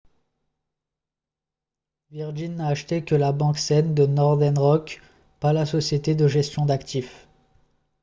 [2.09, 4.99] virgin n’a acheté que la «banque saine» de northern rock
[5.39, 7.27] pas la société de gestion d’actifs